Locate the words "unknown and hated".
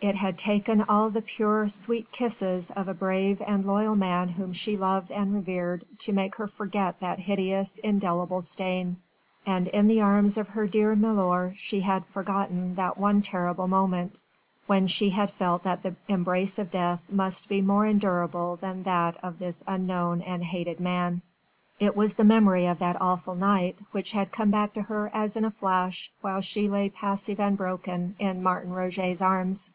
19.66-20.78